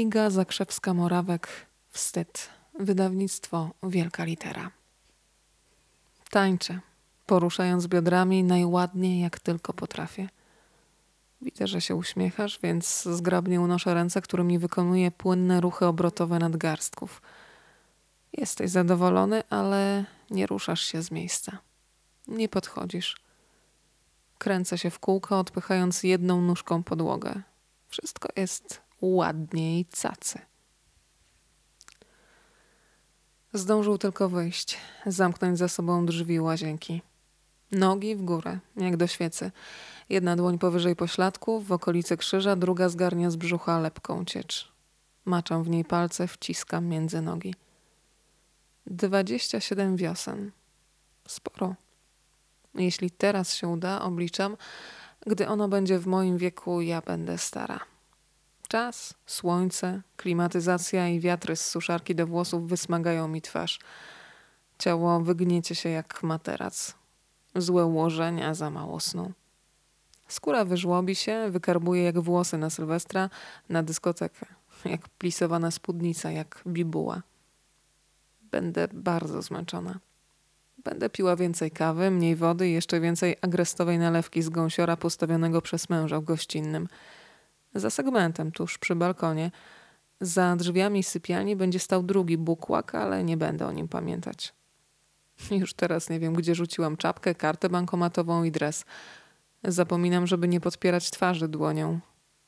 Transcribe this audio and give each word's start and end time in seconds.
Iga 0.00 0.30
Zakrzewska-Morawek, 0.30 1.46
Wstyd. 1.90 2.48
Wydawnictwo 2.78 3.70
Wielka 3.82 4.24
Litera. 4.24 4.70
Tańczę, 6.30 6.80
poruszając 7.26 7.86
biodrami 7.86 8.44
najładniej 8.44 9.20
jak 9.20 9.40
tylko 9.40 9.72
potrafię. 9.72 10.28
Widzę, 11.42 11.66
że 11.66 11.80
się 11.80 11.94
uśmiechasz, 11.94 12.58
więc 12.62 13.02
zgrabnie 13.02 13.60
unoszę 13.60 13.94
ręce, 13.94 14.22
którymi 14.22 14.58
wykonuję 14.58 15.10
płynne 15.10 15.60
ruchy 15.60 15.86
obrotowe 15.86 16.38
nadgarstków. 16.38 17.22
Jesteś 18.32 18.70
zadowolony, 18.70 19.42
ale 19.50 20.04
nie 20.30 20.46
ruszasz 20.46 20.80
się 20.82 21.02
z 21.02 21.10
miejsca. 21.10 21.58
Nie 22.28 22.48
podchodzisz. 22.48 23.16
Kręcę 24.38 24.78
się 24.78 24.90
w 24.90 24.98
kółko, 24.98 25.38
odpychając 25.38 26.02
jedną 26.02 26.42
nóżką 26.42 26.82
podłogę. 26.82 27.42
Wszystko 27.88 28.28
jest 28.36 28.89
ładnie 29.00 29.80
i 29.80 29.84
cacy. 29.84 30.38
Zdążył 33.52 33.98
tylko 33.98 34.28
wyjść, 34.28 34.78
zamknąć 35.06 35.58
za 35.58 35.68
sobą 35.68 36.06
drzwi 36.06 36.40
łazienki. 36.40 37.02
Nogi 37.72 38.16
w 38.16 38.22
górę, 38.22 38.58
jak 38.76 38.96
do 38.96 39.06
świecy. 39.06 39.50
Jedna 40.08 40.36
dłoń 40.36 40.58
powyżej 40.58 40.96
pośladku, 40.96 41.60
w 41.60 41.72
okolicy 41.72 42.16
krzyża, 42.16 42.56
druga 42.56 42.88
zgarnia 42.88 43.30
z 43.30 43.36
brzucha 43.36 43.78
lepką 43.78 44.24
ciecz. 44.24 44.72
Maczam 45.24 45.62
w 45.62 45.70
niej 45.70 45.84
palce, 45.84 46.28
wciskam 46.28 46.86
między 46.86 47.22
nogi. 47.22 47.54
Dwadzieścia 48.86 49.60
siedem 49.60 49.96
wiosen. 49.96 50.50
Sporo. 51.28 51.74
Jeśli 52.74 53.10
teraz 53.10 53.54
się 53.54 53.68
uda, 53.68 54.02
obliczam, 54.02 54.56
gdy 55.26 55.48
ono 55.48 55.68
będzie 55.68 55.98
w 55.98 56.06
moim 56.06 56.38
wieku, 56.38 56.80
ja 56.80 57.00
będę 57.00 57.38
stara. 57.38 57.80
Czas, 58.70 59.14
słońce, 59.26 60.02
klimatyzacja 60.16 61.08
i 61.08 61.20
wiatry 61.20 61.56
z 61.56 61.68
suszarki 61.68 62.14
do 62.14 62.26
włosów 62.26 62.68
wysmagają 62.68 63.28
mi 63.28 63.42
twarz. 63.42 63.78
Ciało 64.78 65.20
wygniecie 65.20 65.74
się 65.74 65.88
jak 65.88 66.22
materac. 66.22 66.94
Złe 67.56 67.84
ułożenia, 67.84 68.54
za 68.54 68.70
mało 68.70 69.00
snu. 69.00 69.32
Skóra 70.28 70.64
wyżłobi 70.64 71.14
się, 71.14 71.50
wykarbuje 71.50 72.02
jak 72.02 72.18
włosy 72.20 72.58
na 72.58 72.70
Sylwestra 72.70 73.30
na 73.68 73.82
dyskotekę. 73.82 74.46
Jak 74.84 75.08
plisowana 75.08 75.70
spódnica, 75.70 76.30
jak 76.30 76.62
bibuła. 76.66 77.22
Będę 78.42 78.88
bardzo 78.92 79.42
zmęczona. 79.42 79.98
Będę 80.84 81.10
piła 81.10 81.36
więcej 81.36 81.70
kawy, 81.70 82.10
mniej 82.10 82.36
wody 82.36 82.68
i 82.68 82.72
jeszcze 82.72 83.00
więcej 83.00 83.36
agrestowej 83.40 83.98
nalewki 83.98 84.42
z 84.42 84.48
gąsiora 84.48 84.96
postawionego 84.96 85.62
przez 85.62 85.88
męża 85.88 86.20
w 86.20 86.24
gościnnym– 86.24 86.88
za 87.74 87.90
segmentem, 87.90 88.52
tuż 88.52 88.78
przy 88.78 88.94
balkonie, 88.94 89.50
za 90.20 90.56
drzwiami 90.56 91.02
sypialni 91.02 91.56
będzie 91.56 91.78
stał 91.78 92.02
drugi 92.02 92.38
bukłak, 92.38 92.94
ale 92.94 93.24
nie 93.24 93.36
będę 93.36 93.66
o 93.66 93.72
nim 93.72 93.88
pamiętać. 93.88 94.54
Już 95.50 95.74
teraz 95.74 96.10
nie 96.10 96.20
wiem, 96.20 96.34
gdzie 96.34 96.54
rzuciłam 96.54 96.96
czapkę, 96.96 97.34
kartę 97.34 97.68
bankomatową 97.68 98.44
i 98.44 98.50
dres. 98.50 98.84
Zapominam, 99.64 100.26
żeby 100.26 100.48
nie 100.48 100.60
podpierać 100.60 101.10
twarzy 101.10 101.48
dłonią. 101.48 102.00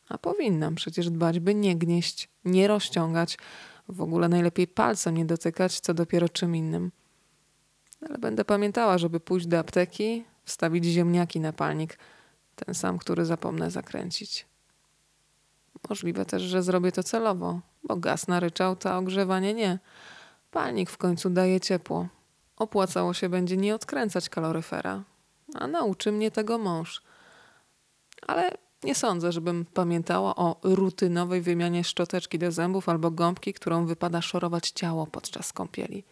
A 0.09 0.19
powinnam 0.19 0.75
przecież 0.75 1.11
dbać, 1.11 1.41
by 1.41 1.55
nie 1.55 1.77
gnieść, 1.77 2.29
nie 2.45 2.69
rozciągać, 2.69 3.39
w 3.89 4.03
ogóle 4.03 4.29
najlepiej 4.29 4.67
palcem 4.67 5.17
nie 5.17 5.25
dotykać, 5.25 5.81
co 5.81 5.95
dopiero 5.95 6.29
czym 6.29 6.57
innym. 6.57 6.93
Ale 8.09 8.19
będę 8.19 8.45
pamiętała, 8.45 8.99
żeby 8.99 9.21
pójść 9.21 9.47
do 9.47 9.59
apteki, 9.59 10.25
wstawić 10.45 10.85
ziemniaki 10.85 11.41
na 11.41 11.53
palnik, 11.53 11.99
ten 12.57 12.75
sam, 12.75 12.99
który 12.99 13.25
zapomnę 13.25 13.71
zakręcić. 13.71 14.47
Możliwe 15.89 16.25
też, 16.25 16.43
że 16.43 16.63
zrobię 16.63 16.93
to 16.93 17.03
celowo, 17.03 17.61
bo 17.85 17.97
gaz 17.97 18.29
naryczał, 18.29 18.77
a 18.85 18.99
ogrzewanie 18.99 19.55
nie. 19.55 19.79
Palnik 20.51 20.91
w 20.91 20.97
końcu 20.97 21.31
daje 21.31 21.61
ciepło. 21.61 22.09
Opłacało 22.57 23.15
się 23.15 23.29
będzie 23.29 23.57
nie 23.57 23.75
odkręcać 23.75 24.29
kaloryfera, 24.29 25.03
a 25.55 25.67
nauczy 25.67 26.13
mnie 26.13 26.31
tego 26.31 26.59
mąż. 26.59 27.03
Ale 28.27 28.51
nie 28.83 28.95
sądzę, 28.95 29.33
żebym 29.33 29.65
pamiętała 29.65 30.37
o 30.37 30.57
rutynowej 30.63 31.41
wymianie 31.41 31.85
szczoteczki 31.85 32.39
do 32.39 32.53
zębów 32.53 32.89
albo 32.89 33.11
gąbki, 33.11 33.55
którą 33.55 33.87
wypada 33.87 34.23
szorować 34.23 34.71
ciało 34.71 35.07
podczas 35.07 35.53
kąpieli. 35.53 36.05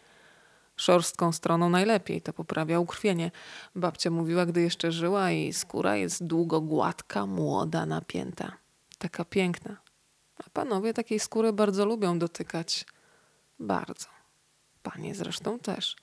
Szorstką 0.75 1.31
stroną 1.31 1.69
najlepiej, 1.69 2.21
to 2.21 2.33
poprawia 2.33 2.79
ukrwienie. 2.79 3.31
Babcia 3.75 4.11
mówiła, 4.11 4.45
gdy 4.45 4.61
jeszcze 4.61 4.91
żyła 4.91 5.31
i 5.31 5.53
skóra 5.53 5.95
jest 5.95 6.25
długo 6.25 6.61
gładka, 6.61 7.25
młoda, 7.25 7.85
napięta 7.85 8.60
taka 9.01 9.25
piękna. 9.25 9.77
A 10.37 10.49
panowie 10.49 10.93
takiej 10.93 11.19
skóry 11.19 11.53
bardzo 11.53 11.85
lubią 11.85 12.19
dotykać. 12.19 12.85
Bardzo. 13.59 14.07
Panie 14.83 15.15
zresztą 15.15 15.59
też. 15.59 15.95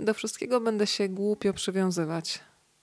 Do 0.00 0.14
wszystkiego 0.14 0.60
będę 0.60 0.86
się 0.86 1.08
głupio 1.08 1.52
przywiązywać. 1.52 2.40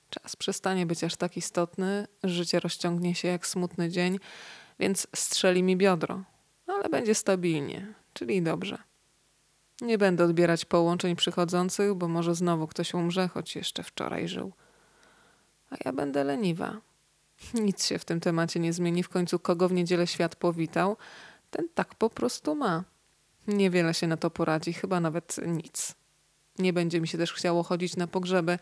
Czas 0.09 0.35
przestanie 0.35 0.85
być 0.85 1.03
aż 1.03 1.15
tak 1.15 1.37
istotny, 1.37 2.07
życie 2.23 2.59
rozciągnie 2.59 3.15
się 3.15 3.27
jak 3.27 3.47
smutny 3.47 3.89
dzień, 3.89 4.19
więc 4.79 5.07
strzeli 5.15 5.63
mi 5.63 5.77
biodro. 5.77 6.23
Ale 6.67 6.89
będzie 6.89 7.15
stabilnie, 7.15 7.93
czyli 8.13 8.41
dobrze. 8.41 8.77
Nie 9.81 9.97
będę 9.97 10.23
odbierać 10.23 10.65
połączeń 10.65 11.15
przychodzących, 11.15 11.93
bo 11.93 12.07
może 12.07 12.35
znowu 12.35 12.67
ktoś 12.67 12.93
umrze, 12.93 13.27
choć 13.27 13.55
jeszcze 13.55 13.83
wczoraj 13.83 14.27
żył. 14.27 14.53
A 15.69 15.75
ja 15.85 15.93
będę 15.93 16.23
leniwa. 16.23 16.81
Nic 17.53 17.85
się 17.85 17.99
w 17.99 18.05
tym 18.05 18.19
temacie 18.19 18.59
nie 18.59 18.73
zmieni. 18.73 19.03
W 19.03 19.09
końcu 19.09 19.39
kogo 19.39 19.69
w 19.69 19.73
niedzielę 19.73 20.07
świat 20.07 20.35
powitał, 20.35 20.97
ten 21.51 21.69
tak 21.75 21.95
po 21.95 22.09
prostu 22.09 22.55
ma. 22.55 22.83
Niewiele 23.47 23.93
się 23.93 24.07
na 24.07 24.17
to 24.17 24.29
poradzi, 24.29 24.73
chyba 24.73 24.99
nawet 24.99 25.37
nic. 25.47 25.95
Nie 26.59 26.73
będzie 26.73 27.01
mi 27.01 27.07
się 27.07 27.17
też 27.17 27.33
chciało 27.33 27.63
chodzić 27.63 27.95
na 27.95 28.07
pogrzeby. 28.07 28.59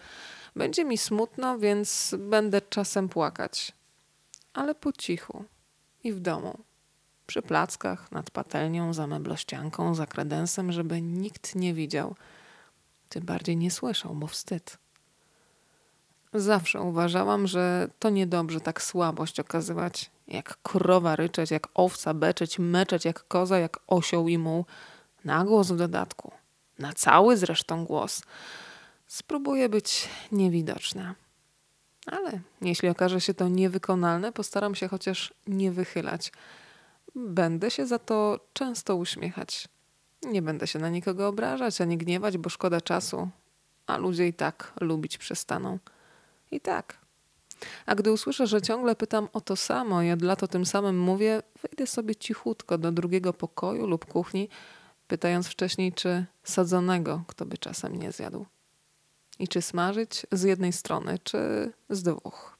Będzie 0.55 0.85
mi 0.85 0.97
smutno, 0.97 1.59
więc 1.59 2.15
będę 2.19 2.61
czasem 2.61 3.09
płakać. 3.09 3.71
Ale 4.53 4.75
po 4.75 4.93
cichu 4.93 5.45
i 6.03 6.13
w 6.13 6.19
domu. 6.19 6.57
Przy 7.27 7.41
plackach, 7.41 8.11
nad 8.11 8.31
patelnią, 8.31 8.93
za 8.93 9.07
meblościanką, 9.07 9.95
za 9.95 10.05
kredensem, 10.05 10.71
żeby 10.71 11.01
nikt 11.01 11.55
nie 11.55 11.73
widział. 11.73 12.15
Tym 13.09 13.25
bardziej 13.25 13.57
nie 13.57 13.71
słyszał, 13.71 14.15
bo 14.15 14.27
wstyd. 14.27 14.77
Zawsze 16.33 16.81
uważałam, 16.81 17.47
że 17.47 17.89
to 17.99 18.09
niedobrze 18.09 18.61
tak 18.61 18.81
słabość 18.81 19.39
okazywać, 19.39 20.11
jak 20.27 20.57
krowa 20.63 21.15
ryczeć, 21.15 21.51
jak 21.51 21.67
owca 21.73 22.13
beczeć, 22.13 22.59
meczeć 22.59 23.05
jak 23.05 23.27
koza, 23.27 23.59
jak 23.59 23.79
osioł 23.87 24.27
i 24.27 24.37
muł. 24.37 24.65
Na 25.25 25.45
głos 25.45 25.71
w 25.71 25.75
dodatku. 25.75 26.31
Na 26.79 26.93
cały 26.93 27.37
zresztą 27.37 27.85
głos. 27.85 28.21
Spróbuję 29.07 29.69
być 29.69 30.09
niewidoczna. 30.31 31.15
Ale 32.05 32.39
jeśli 32.61 32.89
okaże 32.89 33.21
się 33.21 33.33
to 33.33 33.47
niewykonalne, 33.47 34.31
postaram 34.31 34.75
się 34.75 34.87
chociaż 34.87 35.33
nie 35.47 35.71
wychylać. 35.71 36.31
Będę 37.15 37.71
się 37.71 37.87
za 37.87 37.99
to 37.99 38.39
często 38.53 38.95
uśmiechać. 38.95 39.67
Nie 40.23 40.41
będę 40.41 40.67
się 40.67 40.79
na 40.79 40.89
nikogo 40.89 41.27
obrażać 41.27 41.81
ani 41.81 41.97
gniewać, 41.97 42.37
bo 42.37 42.49
szkoda 42.49 42.81
czasu, 42.81 43.29
a 43.87 43.97
ludzie 43.97 44.27
i 44.27 44.33
tak 44.33 44.73
lubić 44.81 45.17
przestaną. 45.17 45.79
I 46.51 46.61
tak. 46.61 46.97
A 47.85 47.95
gdy 47.95 48.11
usłyszę, 48.11 48.47
że 48.47 48.61
ciągle 48.61 48.95
pytam 48.95 49.27
o 49.33 49.41
to 49.41 49.55
samo 49.55 50.01
i 50.01 50.11
od 50.11 50.21
lat 50.21 50.43
o 50.43 50.47
tym 50.47 50.65
samym 50.65 50.99
mówię, 50.99 51.41
wejdę 51.61 51.87
sobie 51.87 52.15
cichutko 52.15 52.77
do 52.77 52.91
drugiego 52.91 53.33
pokoju 53.33 53.87
lub 53.87 54.05
kuchni, 54.05 54.49
pytając 55.07 55.47
wcześniej, 55.47 55.93
czy 55.93 56.25
sadzonego 56.43 57.23
kto 57.27 57.45
by 57.45 57.57
czasem 57.57 57.95
nie 57.95 58.11
zjadł. 58.11 58.45
I 59.39 59.47
czy 59.47 59.61
smażyć 59.61 60.25
z 60.31 60.43
jednej 60.43 60.73
strony, 60.73 61.19
czy 61.23 61.71
z 61.89 62.03
dwóch. 62.03 62.57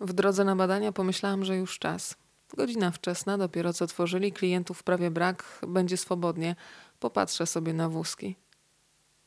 W 0.00 0.12
drodze 0.12 0.44
na 0.44 0.56
badania 0.56 0.92
pomyślałam, 0.92 1.44
że 1.44 1.56
już 1.56 1.78
czas. 1.78 2.16
Godzina 2.56 2.90
wczesna, 2.90 3.38
dopiero 3.38 3.72
co 3.72 3.86
tworzyli, 3.86 4.32
klientów 4.32 4.82
prawie 4.82 5.10
brak, 5.10 5.58
będzie 5.68 5.96
swobodnie. 5.96 6.56
Popatrzę 7.00 7.46
sobie 7.46 7.72
na 7.72 7.88
wózki. 7.88 8.36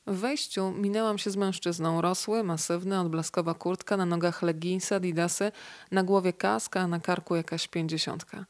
W 0.07 0.15
wejściu 0.17 0.71
minęłam 0.71 1.17
się 1.17 1.31
z 1.31 1.35
mężczyzną. 1.35 2.01
Rosły, 2.01 2.43
masywny, 2.43 2.99
odblaskowa 2.99 3.53
kurtka, 3.53 3.97
na 3.97 4.05
nogach 4.05 4.41
leginsy, 4.41 4.95
adidasy, 4.95 5.51
na 5.91 6.03
głowie 6.03 6.33
kaska, 6.33 6.79
a 6.79 6.87
na 6.87 6.99
karku 6.99 7.35
jakaś 7.35 7.67
pięćdziesiątka. 7.67 8.45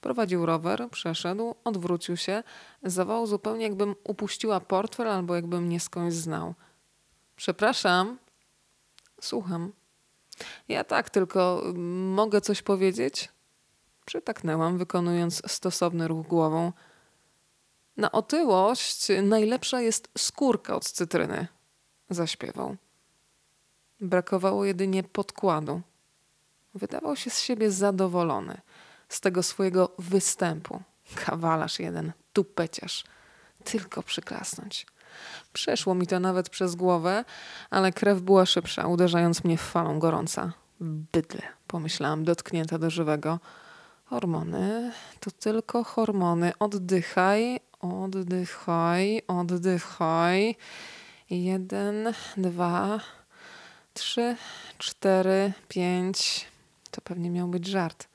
Prowadził 0.00 0.46
rower, 0.46 0.88
przeszedł, 0.90 1.54
odwrócił 1.64 2.16
się, 2.16 2.42
zawołał 2.82 3.26
zupełnie 3.26 3.64
jakbym 3.64 3.94
upuściła 4.04 4.60
portfel 4.60 5.08
albo 5.08 5.34
jakbym 5.34 5.64
mnie 5.64 5.80
skądś 5.80 6.14
znał. 6.14 6.54
Przepraszam. 7.36 8.18
Słucham. 9.20 9.72
Ja 10.68 10.84
tak, 10.84 11.10
tylko 11.10 11.62
mogę 12.14 12.40
coś 12.40 12.62
powiedzieć? 12.62 13.28
Przytaknęłam, 14.04 14.78
wykonując 14.78 15.42
stosowny 15.52 16.08
ruch 16.08 16.26
głową. 16.26 16.72
Na 17.98 18.12
otyłość 18.12 19.06
najlepsza 19.22 19.80
jest 19.80 20.08
skórka 20.18 20.74
od 20.74 20.84
cytryny, 20.84 21.46
zaśpiewał. 22.10 22.76
Brakowało 24.00 24.64
jedynie 24.64 25.02
podkładu. 25.02 25.80
Wydawał 26.74 27.16
się 27.16 27.30
z 27.30 27.40
siebie 27.40 27.70
zadowolony. 27.70 28.60
z 29.08 29.20
tego 29.20 29.42
swojego 29.42 29.90
występu. 29.98 30.82
Kawalarz 31.14 31.78
jeden, 31.78 32.12
tupeciarz. 32.32 33.04
Tylko 33.64 34.02
przyklasnąć. 34.02 34.86
Przeszło 35.52 35.94
mi 35.94 36.06
to 36.06 36.20
nawet 36.20 36.48
przez 36.48 36.74
głowę, 36.74 37.24
ale 37.70 37.92
krew 37.92 38.20
była 38.20 38.46
szybsza, 38.46 38.86
uderzając 38.86 39.44
mnie 39.44 39.58
w 39.58 39.60
falą 39.60 39.98
gorąca. 39.98 40.52
Bydle, 40.80 41.42
pomyślałam, 41.66 42.24
dotknięta 42.24 42.78
do 42.78 42.90
żywego. 42.90 43.38
Hormony, 44.04 44.92
to 45.20 45.30
tylko 45.30 45.84
hormony. 45.84 46.52
Oddychaj, 46.58 47.60
oddychaj, 47.80 49.22
oddychaj. 49.26 50.56
Jeden, 51.30 52.12
dwa, 52.36 53.00
trzy, 53.94 54.36
cztery, 54.78 55.52
pięć. 55.68 56.46
To 56.90 57.00
pewnie 57.00 57.30
miał 57.30 57.48
być 57.48 57.66
żart. 57.66 58.08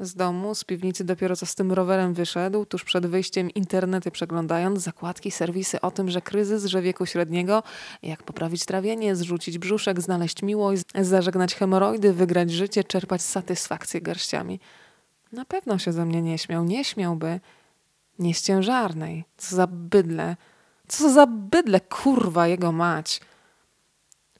Z 0.00 0.14
domu, 0.14 0.54
z 0.54 0.64
piwnicy 0.64 1.04
dopiero 1.04 1.36
co 1.36 1.46
z 1.46 1.54
tym 1.54 1.72
rowerem 1.72 2.14
wyszedł, 2.14 2.64
tuż 2.66 2.84
przed 2.84 3.06
wyjściem 3.06 3.50
internety 3.50 4.10
przeglądając, 4.10 4.80
zakładki, 4.80 5.30
serwisy 5.30 5.80
o 5.80 5.90
tym, 5.90 6.10
że 6.10 6.20
kryzys, 6.20 6.64
że 6.64 6.82
wieku 6.82 7.06
średniego, 7.06 7.62
jak 8.02 8.22
poprawić 8.22 8.64
trawienie, 8.64 9.16
zrzucić 9.16 9.58
brzuszek, 9.58 10.00
znaleźć 10.00 10.42
miłość, 10.42 10.82
zażegnać 11.00 11.54
hemoroidy, 11.54 12.12
wygrać 12.12 12.50
życie, 12.50 12.84
czerpać 12.84 13.22
satysfakcję 13.22 14.00
garściami. 14.00 14.60
Na 15.32 15.44
pewno 15.44 15.78
się 15.78 15.92
ze 15.92 16.06
mnie 16.06 16.22
nie 16.22 16.38
śmiał, 16.38 16.64
nie 16.64 16.84
śmiałby. 16.84 17.40
Nieściężarnej. 18.18 19.24
Co 19.36 19.56
za 19.56 19.66
bydle. 19.66 20.36
Co 20.88 21.12
za 21.12 21.26
bydle, 21.26 21.80
kurwa, 21.80 22.46
jego 22.46 22.72
mać. 22.72 23.20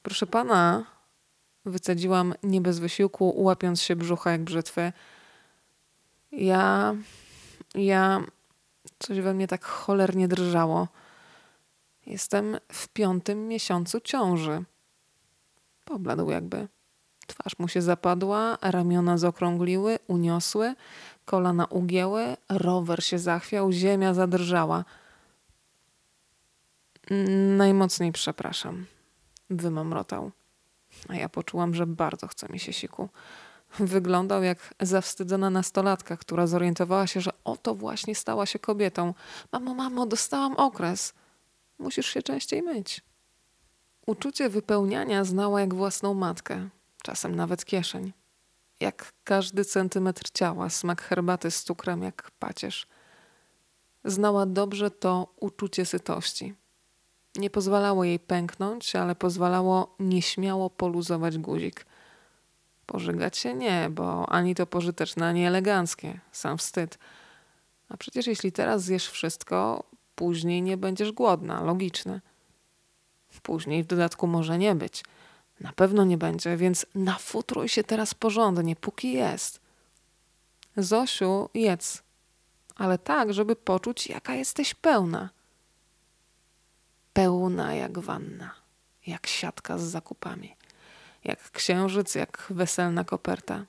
Proszę 0.03 0.27
pana, 0.27 0.85
wycedziłam 1.65 2.35
nie 2.43 2.61
bez 2.61 2.79
wysiłku, 2.79 3.43
łapiąc 3.43 3.83
się 3.83 3.97
brzucha 3.97 4.31
jak 4.31 4.43
brzytwy. 4.43 4.93
Ja, 6.33 6.95
ja, 7.75 8.21
coś 8.99 9.21
we 9.21 9.35
mnie 9.35 9.49
tak 9.49 9.65
cholernie 9.65 10.29
drżało. 10.29 10.89
Jestem 12.07 12.59
w 12.73 12.89
piątym 12.89 13.49
miesiącu 13.49 14.01
ciąży. 14.01 14.65
Pobladł 15.85 16.31
jakby. 16.31 16.69
Twarz 17.27 17.59
mu 17.59 17.69
się 17.69 17.83
zapadła, 17.83 18.59
ramiona 18.63 19.19
zaokrągliły, 19.19 19.99
uniosły, 20.07 20.75
kolana 21.27 21.65
ugięły, 21.65 22.37
rower 22.49 23.05
się 23.05 23.19
zachwiał, 23.19 23.73
ziemia 23.73 24.15
zadrżała. 24.15 24.85
Najmocniej 27.57 28.13
przepraszam, 28.13 28.87
wymamrotał. 29.51 30.31
A 31.09 31.15
ja 31.15 31.29
poczułam, 31.29 31.75
że 31.75 31.87
bardzo 31.87 32.27
chce 32.27 32.49
mi 32.49 32.59
się 32.59 32.73
siku. 32.73 33.09
Wyglądał 33.79 34.43
jak 34.43 34.75
zawstydzona 34.81 35.51
nastolatka, 35.51 36.17
która 36.17 36.47
zorientowała 36.47 37.07
się, 37.07 37.21
że 37.21 37.31
oto 37.45 37.75
właśnie 37.75 38.15
stała 38.15 38.47
się 38.47 38.59
kobietą. 38.59 39.15
Mamo, 39.53 39.75
mamo, 39.75 40.07
dostałam 40.07 40.57
okres. 40.57 41.15
Musisz 41.79 42.07
się 42.07 42.23
częściej 42.23 42.63
myć. 42.63 43.01
Uczucie 44.07 44.49
wypełniania 44.49 45.25
znała 45.25 45.61
jak 45.61 45.75
własną 45.75 46.15
matkę, 46.15 46.69
czasem 47.03 47.35
nawet 47.35 47.65
kieszeń. 47.65 48.13
Jak 48.81 49.13
każdy 49.25 49.65
centymetr 49.65 50.31
ciała, 50.33 50.71
smak 50.71 51.03
herbaty 51.03 51.51
z 51.51 51.65
cukrem 51.65 52.03
jak 52.03 52.31
pacierz. 52.39 52.87
Znała 54.05 54.47
dobrze 54.47 54.91
to 54.91 55.35
uczucie 55.41 55.87
sytości. 55.87 56.55
Nie 57.37 57.51
pozwalało 57.51 58.05
jej 58.05 58.19
pęknąć, 58.19 58.97
ale 58.97 59.15
pozwalało 59.15 59.97
nieśmiało 59.99 60.71
poluzować 60.71 61.39
guzik– 61.39 61.87
Pożygać 62.87 63.37
się 63.37 63.55
nie, 63.55 63.89
bo 63.91 64.29
ani 64.29 64.55
to 64.55 64.67
pożyteczne, 64.67 65.27
ani 65.27 65.47
eleganckie. 65.47 66.21
Sam 66.33 66.59
wstyd. 66.59 66.99
A 67.89 67.97
przecież 67.97 68.27
jeśli 68.27 68.53
teraz 68.53 68.83
zjesz 68.83 69.09
wszystko, 69.09 69.85
później 70.15 70.63
nie 70.63 70.77
będziesz 70.77 71.13
głodna. 71.13 71.63
Logiczne. 71.63 72.21
Później 73.43 73.83
w 73.83 73.87
dodatku 73.87 74.27
może 74.27 74.59
nie 74.59 74.75
być. 74.75 75.05
Na 75.61 75.73
pewno 75.73 76.05
nie 76.05 76.19
będzie, 76.19 76.57
więc 76.57 76.87
nafutruj 76.95 77.69
się 77.69 77.85
teraz 77.85 78.15
porządnie, 78.15 78.77
póki 78.77 79.13
jest. 79.13 79.61
Zosiu, 80.77 81.49
jedz. 81.55 82.03
Ale 82.77 82.99
tak, 82.99 83.33
żeby 83.33 83.57
poczuć, 83.57 84.07
jaka 84.07 84.35
jesteś 84.35 84.75
pełna. 84.75 85.31
Pełna 87.13 87.75
jak 87.75 87.99
wanna, 87.99 88.55
jak 89.07 89.27
siatka 89.27 89.79
z 89.79 89.83
zakupami 89.83 90.57
jak 91.27 91.51
księżyc, 91.51 92.15
jak 92.15 92.47
weselna 92.51 93.05
koperta. 93.05 93.65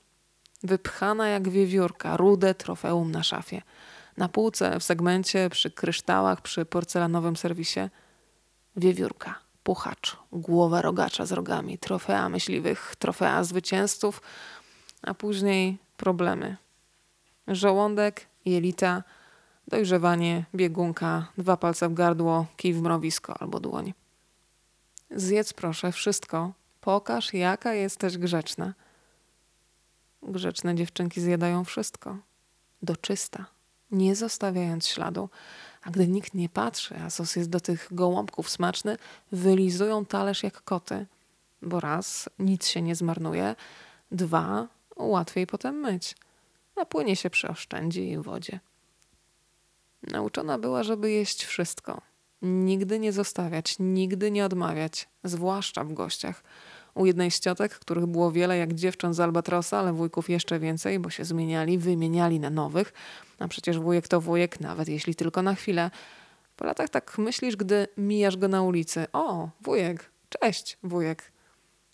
Wypchana 0.63 1.27
jak 1.27 1.49
wiewiórka, 1.49 2.17
rude 2.17 2.55
trofeum 2.55 3.11
na 3.11 3.23
szafie. 3.23 3.61
Na 4.17 4.29
półce, 4.29 4.79
w 4.79 4.83
segmencie, 4.83 5.49
przy 5.49 5.71
kryształach, 5.71 6.41
przy 6.41 6.65
porcelanowym 6.65 7.35
serwisie. 7.35 7.79
Wiewiórka, 8.75 9.39
puchacz, 9.67 10.17
głowa 10.31 10.81
rogacza 10.81 11.25
z 11.25 11.31
rogami, 11.31 11.77
trofea 11.77 12.29
myśliwych, 12.29 12.95
trofea 12.99 13.43
zwycięzców, 13.43 14.21
a 15.01 15.13
później 15.13 15.77
problemy. 15.97 16.57
Żołądek, 17.47 18.27
jelita, 18.45 19.03
dojrzewanie, 19.67 20.45
biegunka, 20.55 21.27
dwa 21.37 21.57
palce 21.57 21.89
w 21.89 21.93
gardło, 21.93 22.45
kij 22.57 22.73
w 22.73 22.81
mrowisko 22.81 23.41
albo 23.41 23.59
dłoń. 23.59 23.93
Zjedz 25.11 25.53
proszę 25.53 25.91
wszystko, 25.91 26.51
Pokaż, 26.81 27.33
jaka 27.33 27.73
jesteś 27.73 28.17
grzeczna. 28.17 28.73
Grzeczne 30.23 30.75
dziewczynki 30.75 31.21
zjadają 31.21 31.63
wszystko. 31.63 32.17
Do 32.81 32.95
czysta, 32.95 33.45
nie 33.91 34.15
zostawiając 34.15 34.87
śladu. 34.87 35.29
A 35.81 35.91
gdy 35.91 36.07
nikt 36.07 36.33
nie 36.33 36.49
patrzy, 36.49 36.95
a 36.97 37.09
sos 37.09 37.35
jest 37.35 37.49
do 37.49 37.59
tych 37.59 37.87
gołąbków 37.91 38.49
smaczny, 38.49 38.97
wylizują 39.31 40.05
talerz 40.05 40.43
jak 40.43 40.61
koty. 40.61 41.05
Bo 41.61 41.79
raz, 41.79 42.29
nic 42.39 42.67
się 42.67 42.81
nie 42.81 42.95
zmarnuje, 42.95 43.55
dwa, 44.11 44.67
łatwiej 44.95 45.47
potem 45.47 45.75
myć. 45.75 46.15
A 46.75 46.85
płynie 46.85 47.15
się 47.15 47.29
przy 47.29 47.47
oszczędzi 47.47 48.09
i 48.09 48.17
wodzie. 48.17 48.59
Nauczona 50.03 50.57
była, 50.57 50.83
żeby 50.83 51.11
jeść 51.11 51.45
wszystko. 51.45 52.01
Nigdy 52.41 52.99
nie 52.99 53.13
zostawiać, 53.13 53.75
nigdy 53.79 54.31
nie 54.31 54.45
odmawiać, 54.45 55.09
zwłaszcza 55.23 55.83
w 55.83 55.93
gościach– 55.93 56.43
u 56.97 57.05
jednej 57.05 57.31
z 57.31 57.39
ciotek, 57.39 57.79
których 57.79 58.05
było 58.05 58.31
wiele 58.31 58.57
jak 58.57 58.73
dziewcząt 58.73 59.15
z 59.15 59.19
Albatrosa, 59.19 59.79
ale 59.79 59.93
wujków 59.93 60.29
jeszcze 60.29 60.59
więcej, 60.59 60.99
bo 60.99 61.09
się 61.09 61.25
zmieniali, 61.25 61.77
wymieniali 61.77 62.39
na 62.39 62.49
nowych. 62.49 62.93
A 63.39 63.47
przecież 63.47 63.79
wujek 63.79 64.07
to 64.07 64.21
wujek, 64.21 64.59
nawet 64.59 64.87
jeśli 64.87 65.15
tylko 65.15 65.41
na 65.41 65.55
chwilę. 65.55 65.91
Po 66.55 66.65
latach 66.65 66.89
tak 66.89 67.17
myślisz, 67.17 67.55
gdy 67.55 67.87
mijasz 67.97 68.37
go 68.37 68.47
na 68.47 68.61
ulicy. 68.61 69.05
O, 69.13 69.49
wujek, 69.61 70.11
cześć, 70.29 70.77
wujek. 70.83 71.31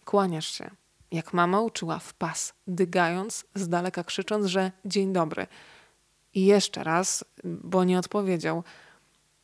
Kłaniasz 0.05 0.51
się. 0.51 0.69
Jak 1.11 1.33
mama 1.33 1.61
uczyła 1.61 1.99
w 1.99 2.13
pas, 2.13 2.53
dygając, 2.67 3.45
z 3.55 3.69
daleka 3.69 4.03
krzycząc, 4.03 4.45
że 4.45 4.71
dzień 4.85 5.13
dobry. 5.13 5.47
I 6.33 6.45
jeszcze 6.45 6.83
raz, 6.83 7.25
bo 7.43 7.83
nie 7.83 7.99
odpowiedział. 7.99 8.63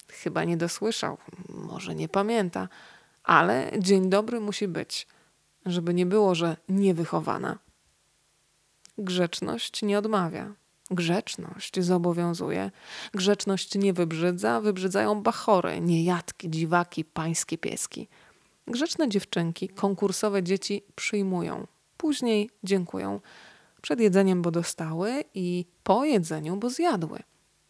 Chyba 0.08 0.44
nie 0.44 0.58
dosłyszał, 0.58 1.18
może 1.50 1.96
nie 1.96 2.10
pamięta, 2.10 2.70
ale 3.24 3.72
dzień 3.78 4.10
dobry 4.10 4.40
musi 4.40 4.68
być 4.68 5.08
żeby 5.72 5.94
nie 5.94 6.06
było, 6.06 6.36
że 6.36 6.58
niewychowana. 6.70 7.60
Grzeczność 8.98 9.82
nie 9.82 10.00
odmawia. 10.00 10.54
Grzeczność 10.92 11.80
zobowiązuje. 11.80 12.72
Grzeczność 13.14 13.76
nie 13.76 13.94
wybrzydza, 13.94 14.62
wybrzydzają 14.62 15.22
bachory, 15.22 15.82
niejadki, 15.82 16.50
dziwaki, 16.50 17.06
pańskie 17.06 17.58
pieski. 17.58 18.08
Grzeczne 18.68 19.10
dziewczynki, 19.10 19.70
konkursowe 19.70 20.44
dzieci 20.44 20.84
przyjmują, 20.96 21.68
później 21.98 22.50
dziękują. 22.64 23.20
Przed 23.82 24.00
jedzeniem, 24.00 24.42
bo 24.42 24.52
dostały 24.52 25.24
i 25.34 25.66
po 25.84 26.06
jedzeniu, 26.06 26.58
bo 26.58 26.70
zjadły. 26.70 27.20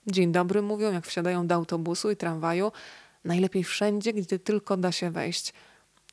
Dzień 0.08 0.32
dobry 0.32 0.62
mówią, 0.62 0.92
jak 0.94 1.06
wsiadają 1.06 1.48
do 1.48 1.56
autobusu 1.56 2.12
i 2.12 2.16
tramwaju, 2.16 2.72
najlepiej 3.24 3.64
wszędzie, 3.64 4.14
gdzie 4.14 4.40
tylko 4.40 4.78
da 4.78 4.92
się 4.92 5.12
wejść– 5.12 5.54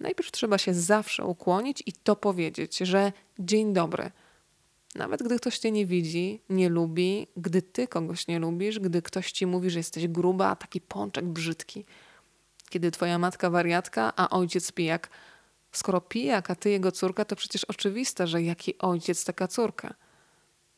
Najpierw 0.00 0.30
trzeba 0.30 0.58
się 0.58 0.74
zawsze 0.74 1.24
ukłonić 1.24 1.82
i 1.86 1.92
to 1.92 2.16
powiedzieć, 2.16 2.78
że 2.78 3.12
dzień 3.38 3.72
dobry. 3.72 4.10
Nawet 4.94 5.22
gdy 5.22 5.36
ktoś 5.36 5.58
cię 5.58 5.70
nie 5.70 5.86
widzi, 5.86 6.40
nie 6.48 6.68
lubi, 6.68 7.26
gdy 7.36 7.62
ty 7.62 7.88
kogoś 7.88 8.26
nie 8.26 8.38
lubisz, 8.38 8.78
gdy 8.78 9.02
ktoś 9.02 9.32
ci 9.32 9.46
mówi, 9.46 9.70
że 9.70 9.78
jesteś 9.78 10.08
gruba, 10.08 10.48
a 10.48 10.56
taki 10.56 10.80
pączek 10.80 11.24
brzydki. 11.24 11.84
Kiedy 12.68 12.90
twoja 12.90 13.18
matka 13.18 13.50
wariatka, 13.50 14.12
a 14.16 14.30
ojciec 14.30 14.72
pijak. 14.72 15.10
Skoro 15.72 16.00
pijak, 16.00 16.50
a 16.50 16.54
ty 16.54 16.70
jego 16.70 16.92
córka, 16.92 17.24
to 17.24 17.36
przecież 17.36 17.64
oczywiste, 17.64 18.26
że 18.26 18.42
jaki 18.42 18.78
ojciec, 18.78 19.24
taka 19.24 19.48
córka. 19.48 19.94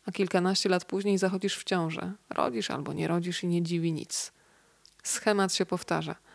A 0.06 0.12
kilkanaście 0.12 0.68
lat 0.68 0.84
później 0.84 1.18
zachodzisz 1.18 1.56
w 1.56 1.64
ciążę. 1.64 2.12
Rodzisz 2.30 2.70
albo 2.70 2.92
nie 2.92 3.08
rodzisz 3.08 3.42
i 3.42 3.46
nie 3.46 3.62
dziwi 3.62 3.92
nic. 3.92 4.32
Schemat 5.02 5.54
się 5.54 5.66
powtarza– 5.66 6.14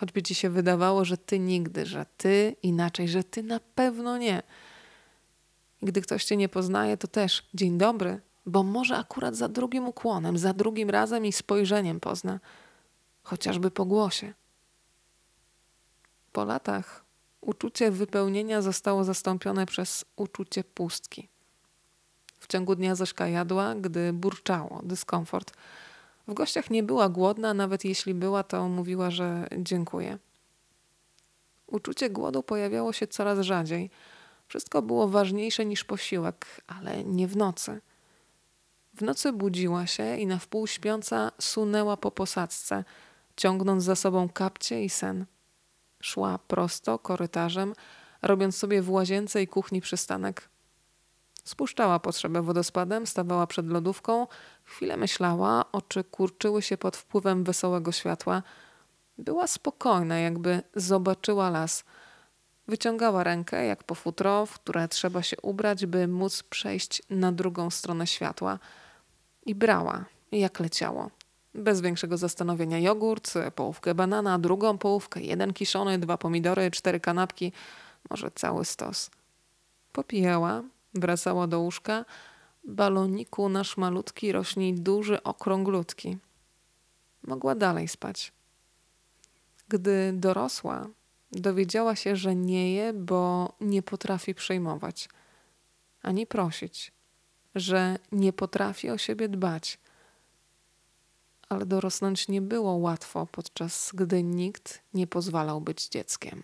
choćby 0.00 0.22
ci 0.22 0.34
się 0.34 0.50
wydawało, 0.50 1.04
że 1.04 1.16
ty 1.16 1.38
nigdy, 1.38 1.86
że 1.86 2.06
ty 2.16 2.56
inaczej, 2.62 3.08
że 3.08 3.24
ty 3.24 3.42
na 3.42 3.60
pewno 3.74 4.18
nie. 4.18 4.42
Gdy 5.82 6.00
ktoś 6.00 6.24
cię 6.24 6.36
nie 6.36 6.48
poznaje, 6.48 6.96
to 6.96 7.08
też 7.08 7.48
dzień 7.54 7.78
dobry 7.78 8.20
bo 8.46 8.62
może 8.62 8.96
akurat 8.96 9.36
za 9.36 9.48
drugim 9.48 9.88
ukłonem, 9.88 10.38
za 10.38 10.52
drugim 10.52 10.90
razem 10.90 11.26
i 11.26 11.32
spojrzeniem 11.32 12.00
pozna, 12.00 12.40
chociażby 13.22 13.70
po 13.70 13.84
głosie. 13.84 14.34
Po 16.32 16.44
latach 16.44 17.04
uczucie 17.40 17.90
wypełnienia 17.90 18.62
zostało 18.62 19.04
zastąpione 19.04 19.66
przez 19.66 20.04
uczucie 20.16 20.64
pustki. 20.64 21.28
W 22.38 22.46
ciągu 22.46 22.74
dnia 22.74 22.94
Zośka 22.94 23.28
jadła, 23.28 23.74
gdy 23.74 24.12
burczało, 24.12 24.80
dyskomfort. 24.82 25.52
W 26.30 26.34
gościach 26.34 26.70
nie 26.70 26.82
była 26.82 27.08
głodna, 27.08 27.54
nawet 27.54 27.84
jeśli 27.84 28.14
była, 28.14 28.42
to 28.42 28.68
mówiła, 28.68 29.10
że 29.10 29.48
dziękuję. 29.58 30.18
Uczucie 31.66 32.10
głodu 32.10 32.42
pojawiało 32.42 32.92
się 32.92 33.06
coraz 33.06 33.40
rzadziej. 33.40 33.90
Wszystko 34.48 34.82
było 34.82 35.08
ważniejsze 35.08 35.64
niż 35.64 35.84
posiłek, 35.84 36.46
ale 36.66 37.04
nie 37.04 37.28
w 37.28 37.36
nocy. 37.36 37.80
W 38.94 39.02
nocy 39.02 39.32
budziła 39.32 39.86
się 39.86 40.16
i 40.16 40.26
na 40.26 40.38
wpół 40.38 40.66
śpiąca 40.66 41.32
sunęła 41.40 41.96
po 41.96 42.10
posadzce, 42.10 42.84
ciągnąc 43.36 43.84
za 43.84 43.96
sobą 43.96 44.28
kapcie 44.28 44.84
i 44.84 44.90
sen. 44.90 45.26
Szła 46.02 46.38
prosto 46.38 46.98
korytarzem, 46.98 47.74
robiąc 48.22 48.56
sobie 48.56 48.82
w 48.82 48.90
łazience 48.90 49.42
i 49.42 49.46
kuchni 49.46 49.80
przystanek. 49.80 50.49
Spuszczała 51.44 51.98
potrzebę 51.98 52.42
wodospadem, 52.42 53.06
stawała 53.06 53.46
przed 53.46 53.66
lodówką, 53.66 54.26
chwilę 54.64 54.96
myślała, 54.96 55.64
oczy 55.72 56.04
kurczyły 56.04 56.62
się 56.62 56.76
pod 56.76 56.96
wpływem 56.96 57.44
wesołego 57.44 57.92
światła. 57.92 58.42
Była 59.18 59.46
spokojna, 59.46 60.18
jakby 60.18 60.62
zobaczyła 60.76 61.50
las. 61.50 61.84
Wyciągała 62.68 63.24
rękę, 63.24 63.66
jak 63.66 63.84
po 63.84 63.94
futro, 63.94 64.46
w 64.46 64.54
które 64.54 64.88
trzeba 64.88 65.22
się 65.22 65.36
ubrać, 65.42 65.86
by 65.86 66.08
móc 66.08 66.42
przejść 66.42 67.02
na 67.10 67.32
drugą 67.32 67.70
stronę 67.70 68.06
światła. 68.06 68.58
I 69.46 69.54
brała, 69.54 70.04
jak 70.32 70.60
leciało. 70.60 71.10
Bez 71.54 71.80
większego 71.80 72.16
zastanowienia 72.16 72.78
jogurt, 72.78 73.34
połówkę 73.54 73.94
banana, 73.94 74.38
drugą 74.38 74.78
połówkę, 74.78 75.20
jeden 75.20 75.52
kiszony, 75.52 75.98
dwa 75.98 76.18
pomidory, 76.18 76.70
cztery 76.70 77.00
kanapki, 77.00 77.52
może 78.10 78.30
cały 78.30 78.64
stos. 78.64 79.10
Popijała, 79.92 80.62
wracała 80.94 81.46
do 81.46 81.60
łóżka. 81.60 82.04
Baloniku 82.64 83.48
nasz 83.48 83.76
malutki 83.76 84.32
rośnie 84.32 84.74
duży, 84.74 85.22
okrąglutki. 85.22 86.18
Mogła 87.22 87.54
dalej 87.54 87.88
spać. 87.88 88.32
Gdy 89.68 90.12
dorosła, 90.14 90.88
dowiedziała 91.32 91.96
się, 91.96 92.16
że 92.16 92.34
nie 92.34 92.74
je, 92.74 92.92
bo 92.92 93.52
nie 93.60 93.82
potrafi 93.82 94.34
przejmować 94.34 95.08
ani 96.02 96.26
prosić, 96.26 96.92
że 97.54 97.98
nie 98.12 98.32
potrafi 98.32 98.90
o 98.90 98.98
siebie 98.98 99.28
dbać– 99.28 99.78
ale 101.50 101.66
dorosnąć 101.66 102.28
nie 102.28 102.42
było 102.42 102.72
łatwo, 102.72 103.26
podczas 103.26 103.90
gdy 103.94 104.22
nikt 104.22 104.82
nie 104.94 105.06
pozwalał 105.06 105.60
być 105.60 105.88
dzieckiem. 105.88 106.42